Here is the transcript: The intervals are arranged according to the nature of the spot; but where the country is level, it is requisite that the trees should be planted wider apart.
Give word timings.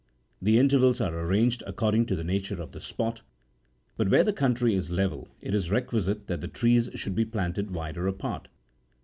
The 0.41 0.57
intervals 0.57 0.99
are 0.99 1.13
arranged 1.15 1.61
according 1.67 2.07
to 2.07 2.15
the 2.15 2.23
nature 2.23 2.59
of 2.59 2.71
the 2.71 2.81
spot; 2.81 3.21
but 3.97 4.09
where 4.09 4.23
the 4.23 4.33
country 4.33 4.73
is 4.73 4.89
level, 4.89 5.27
it 5.41 5.53
is 5.53 5.69
requisite 5.69 6.25
that 6.25 6.41
the 6.41 6.47
trees 6.47 6.89
should 6.95 7.13
be 7.13 7.23
planted 7.23 7.69
wider 7.69 8.07
apart. 8.07 8.47